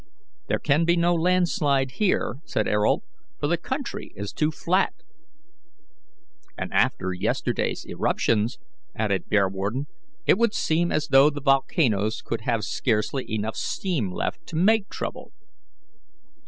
"There 0.47 0.57
can 0.57 0.83
be 0.83 0.97
no 0.97 1.13
land 1.13 1.47
slide 1.47 1.91
here," 1.91 2.37
said 2.43 2.67
Ayrault, 2.67 3.03
for 3.39 3.45
the 3.45 3.55
country 3.55 4.11
is 4.15 4.33
too 4.33 4.49
flat." 4.49 4.93
"And 6.57 6.73
after 6.73 7.13
yesterday's 7.13 7.85
eruptions," 7.85 8.57
added 8.95 9.29
Bearwarden, 9.29 9.85
"it 10.25 10.39
would 10.39 10.55
seem 10.55 10.91
as 10.91 11.09
though 11.09 11.29
the 11.29 11.39
volcanoes 11.39 12.23
could 12.23 12.41
have 12.41 12.63
scarcely 12.63 13.31
enough 13.31 13.55
steam 13.55 14.11
left 14.11 14.47
to 14.47 14.55
make 14.55 14.89
trouble." 14.89 15.33